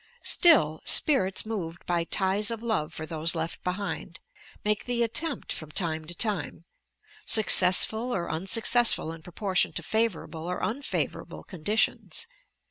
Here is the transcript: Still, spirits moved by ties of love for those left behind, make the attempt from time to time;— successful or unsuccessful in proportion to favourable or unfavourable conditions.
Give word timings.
Still, 0.23 0.81
spirits 0.83 1.45
moved 1.45 1.85
by 1.85 2.05
ties 2.05 2.49
of 2.49 2.63
love 2.63 2.91
for 2.91 3.05
those 3.05 3.35
left 3.35 3.63
behind, 3.63 4.19
make 4.65 4.85
the 4.85 5.03
attempt 5.03 5.51
from 5.53 5.69
time 5.69 6.05
to 6.05 6.15
time;— 6.15 6.65
successful 7.27 8.11
or 8.11 8.27
unsuccessful 8.27 9.11
in 9.11 9.21
proportion 9.21 9.73
to 9.73 9.83
favourable 9.83 10.47
or 10.49 10.57
unfavourable 10.57 11.43
conditions. 11.43 12.25